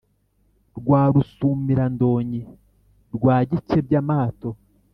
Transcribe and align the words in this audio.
Kwa 0.83 1.01
Rusumira-ndonyi* 1.13 2.41
rwa 3.15 3.35
Gikebya-mato*, 3.49 4.49